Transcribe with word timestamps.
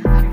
the 0.00 0.31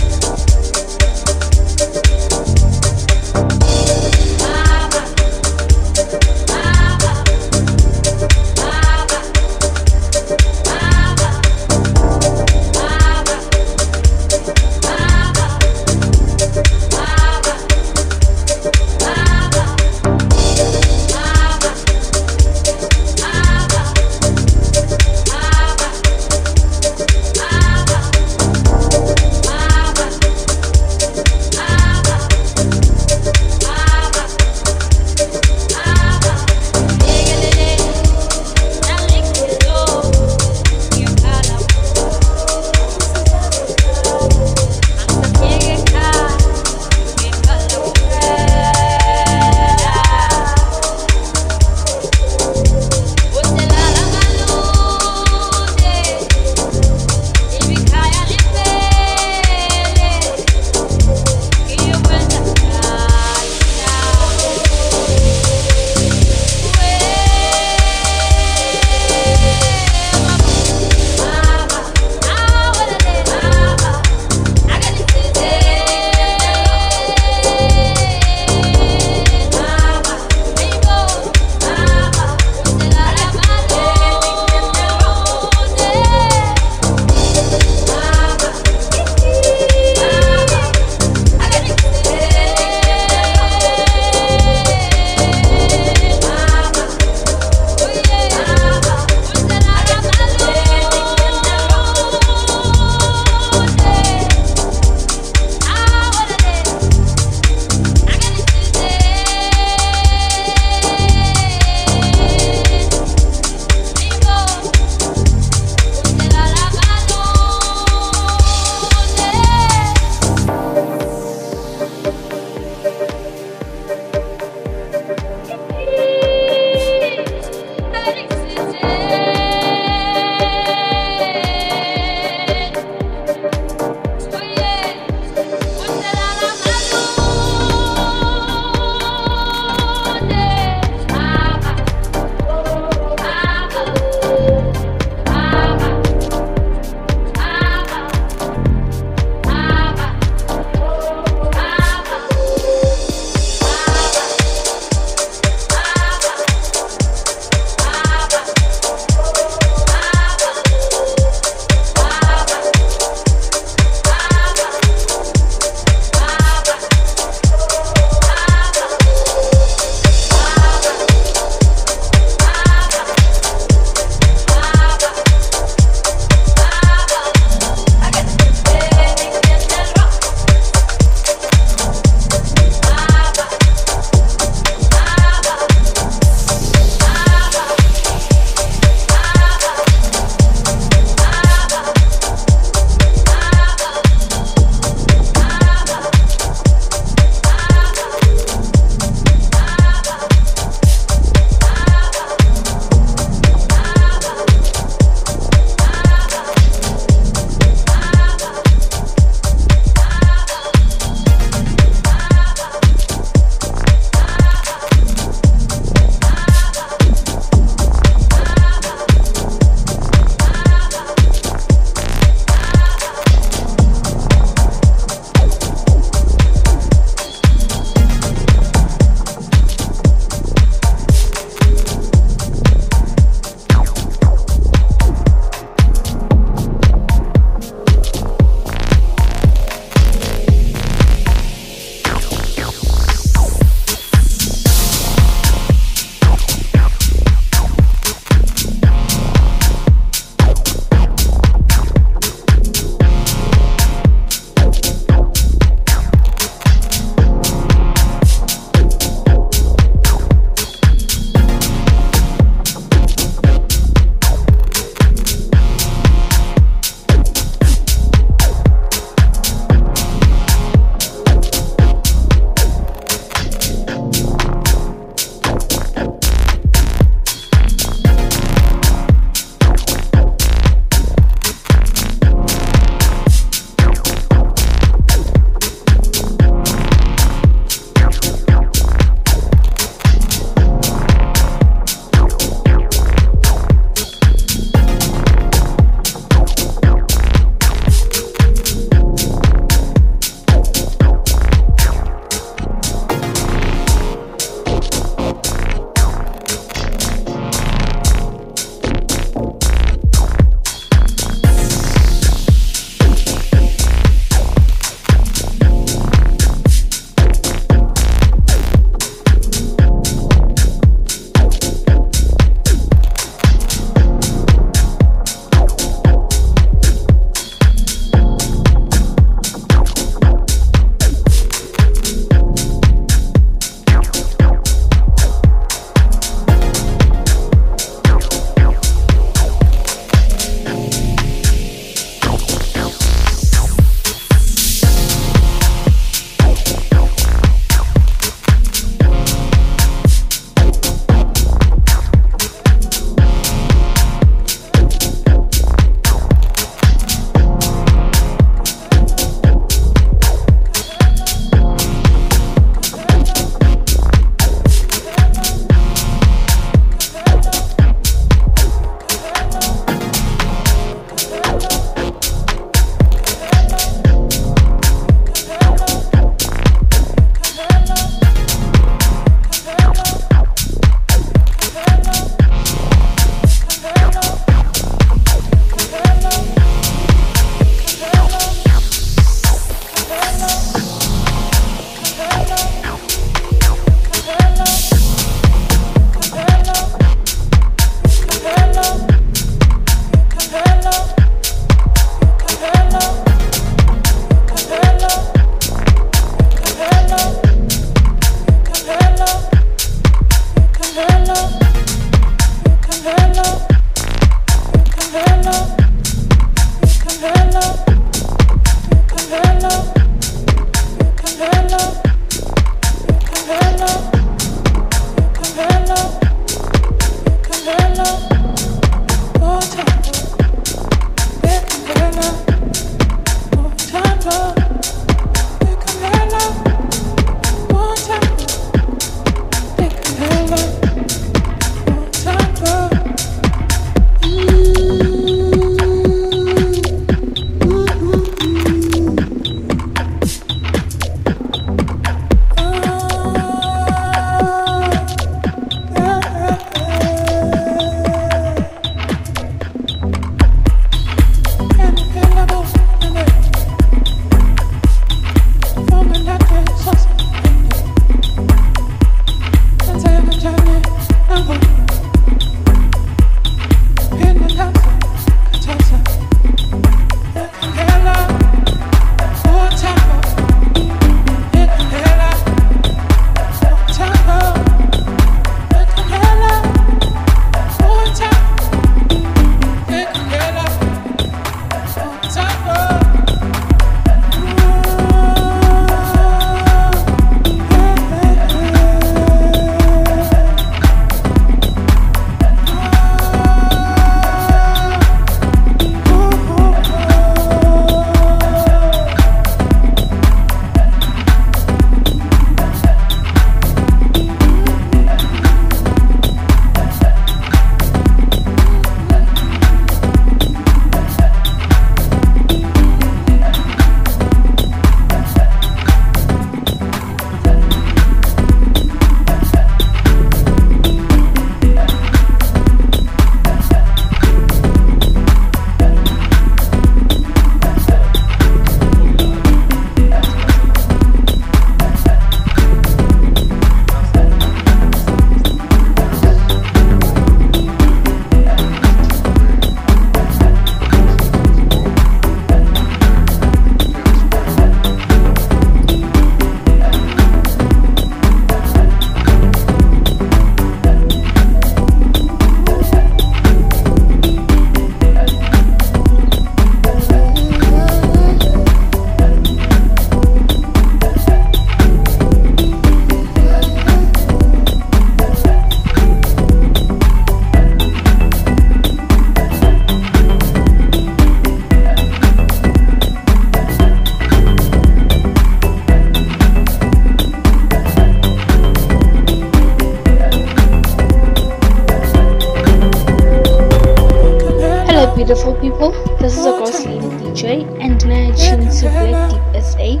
beautiful 595.24 595.54
people. 595.60 595.92
This 596.18 596.36
is 596.36 596.44
a 596.46 596.58
course 596.58 596.84
leading 596.84 597.10
DJ 597.20 597.62
and 597.80 598.04
managing 598.06 598.68
Sublet 598.72 599.30
Deep 599.30 599.62
SA 599.62 600.00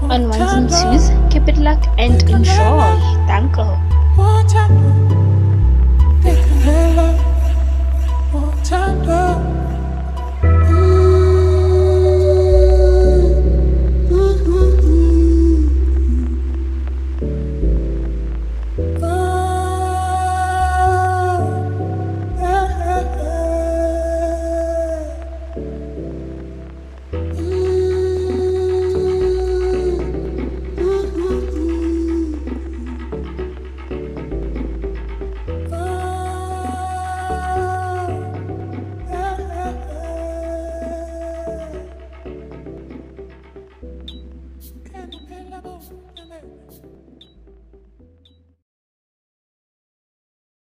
on 0.00 0.30
ones 0.30 0.40
and 0.40 0.70
twos. 0.70 1.10
Keep 1.30 1.48
it 1.48 1.58
luck 1.58 1.84
and 1.98 2.22
enjoy. 2.30 2.96
Thank 3.28 3.54
you. 3.58 3.68